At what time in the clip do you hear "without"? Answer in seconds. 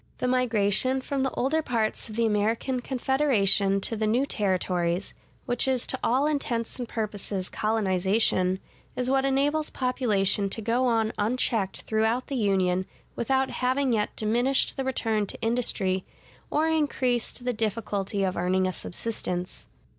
13.15-13.51